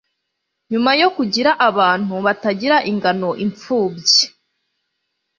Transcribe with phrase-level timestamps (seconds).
[0.71, 4.23] Nyuma yo kugira abantu batagira ingano imfubyi,